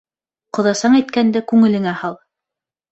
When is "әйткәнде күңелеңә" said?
1.01-1.97